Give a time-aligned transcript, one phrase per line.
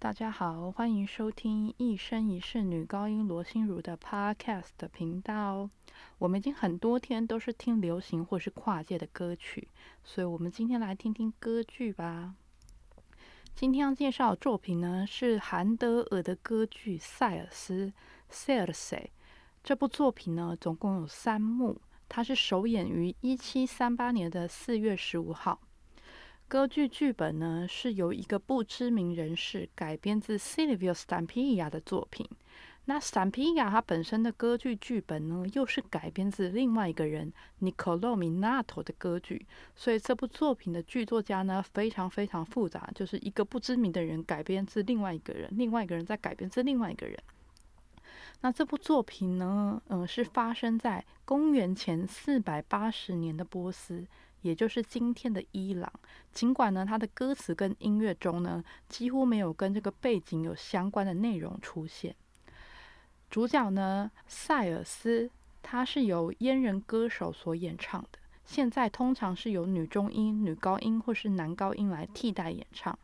[0.00, 5.68] 大家好，欢迎收听一生一世女高音罗心如的 Podcast 频道。
[6.18, 9.66] 我们已经很多天都是听流行或是跨界的歌曲，
[10.04, 12.36] 所以我们今天来听听歌剧吧。
[13.56, 17.92] 今天要介绍的作品呢是韩德尔的歌剧《塞尔斯》
[18.32, 19.08] （Circe）。
[19.64, 25.58] 这部作品呢总共有三幕，它是首演于一七三八年的四月十五号。
[26.48, 32.26] 歌剧剧本呢是由一个不知名人士改编自 Silvio Stampeia 的作品。
[32.86, 47.18] 那 Stampeia 他本身的歌剧剧本呢又是改编自另外一个人 Niccolo Minato 的歌剧，所以这部作品的剧作家呢非常非常复杂，就是一个不知名的人改编自另外一个人，另外一个人再改编自另外一个人。
[48.40, 54.06] 那这部作品呢，嗯，是发生在公元前四百八十年的波斯。
[54.42, 55.92] 也就是今天的伊朗，
[56.32, 62.14] 尽管呢，它的歌词跟音乐中呢，几乎没有跟这个背景有相关的内容出现。
[63.30, 65.30] 主角呢，塞尔斯，
[65.62, 72.98] 他是由阉人歌手所演唱的，现在通常是由女中音、女高音或是男高音来替代演唱。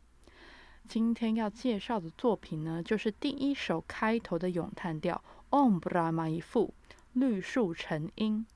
[0.86, 5.22] 今天要介绍的作品呢，就是第一首开头的咏叹调
[5.56, 6.68] 《Om b r a h m a i f u》，
[7.12, 8.46] 绿树成荫。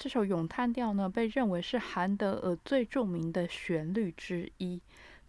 [0.00, 4.80] 这首咏叹调呢，被认为是韩德尔最著名的旋律之一。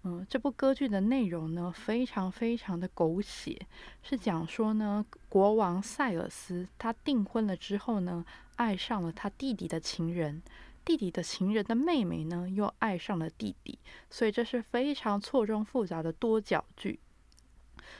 [0.03, 3.67] 嗯，这部歌剧的内容呢，非常非常的狗血，
[4.01, 8.23] 是讲说呢，国王塞尔斯他订婚了之后呢，
[8.55, 10.41] 爱上了他弟弟的情人，
[10.85, 13.77] 弟弟的情人的妹妹呢，又爱上了弟弟，
[14.09, 16.97] 所以这是非常错综复杂的多角剧。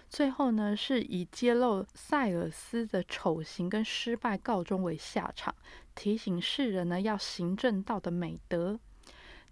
[0.10, 5.56] 最后呢，是以揭露塞尔斯的丑行跟失败告终为下场，
[5.96, 8.80] 提醒世人呢要行正道的美德。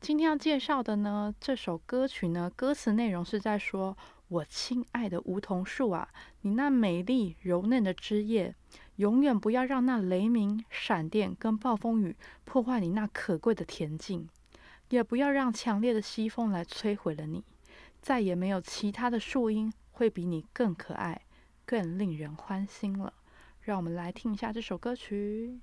[0.02, 3.98] 今天要介绍的呢，这首歌曲呢，歌词内容是在说
[4.30, 6.08] ：“我亲爱的梧桐树啊，
[6.42, 8.56] 你那美丽柔嫩的枝叶，
[8.96, 12.16] 永远不要让那雷鸣、闪电跟暴风雨
[12.46, 14.30] 破坏你那可贵的恬静，
[14.88, 17.44] 也不要让强烈的西风来摧毁了你，
[18.02, 21.24] 再也没有其他的树荫。”会比你更可爱，
[21.66, 23.12] 更令人欢心了。
[23.60, 25.60] 让我们来听一下这首歌曲。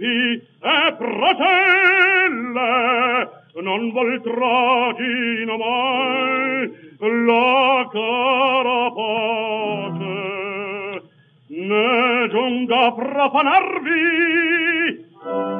[0.00, 2.58] parenti e fratelli
[3.62, 10.18] non vol tragino mai la cara pace
[11.48, 14.00] ne giunga profanarvi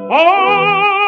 [0.09, 1.00] oh!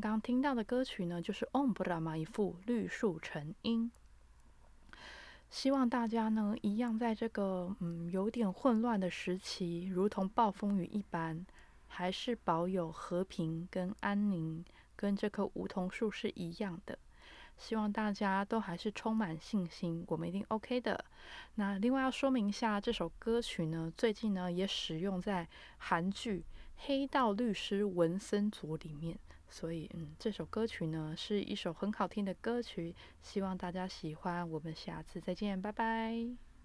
[0.00, 3.90] 刚刚听到的歌曲呢，就是《Ombra》嘛，一副绿树成荫。
[5.48, 11.46] 希望大家呢，一样在这个嗯有点混乱的时期，如同暴风雨一般，
[11.86, 14.64] 还是保有和平跟安宁，
[14.96, 16.98] 跟这棵梧桐树是一样的。
[17.56, 21.02] 希望大家都还是充满信心，我们一定 OK 的。
[21.54, 25.48] 那另外要说明一下，这首歌曲呢，最近呢也使用在
[25.78, 26.40] 韩剧
[26.76, 29.18] 《黑道律师文森佐》里面。
[29.48, 34.48] 所以，嗯，这首歌曲呢是一首很好听的歌曲，希望大家喜欢。
[34.50, 36.55] 我们下次再见，拜拜。